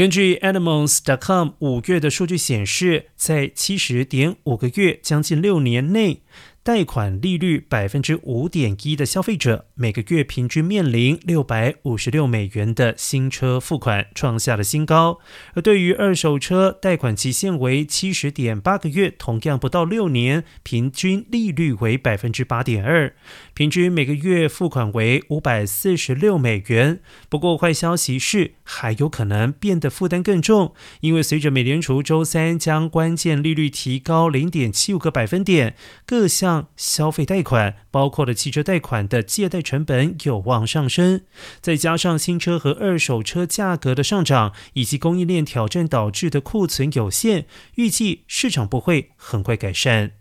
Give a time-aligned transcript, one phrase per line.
[0.00, 6.22] 根据 Animals.com 五月的数据显示，在七十点五个月，将近六年内。
[6.62, 15.20] 贷款利率百分之五点一的消费者，每个月平均面临六百五十六美元的新车付款，创下了新高。
[15.54, 23.14] 而对于二手车，贷款期限为七十点八个月，同样不到六年，平均利率为百分之八点二，
[23.54, 27.00] 平均每个月付款为五百四十六美元。
[27.30, 35.74] 不过坏消息是，还有可能变得负担更重，因为随着美联储周三将关键利率提高零点七五个百分点，
[36.04, 36.59] 各项。
[36.76, 41.22] 消费贷款，包括了汽车贷款的借贷成本有望上升，
[41.60, 50.19] 再加上新车和二手车价格的上涨，以及供应链挑战导致的库存有限，预计市场不会很快改善。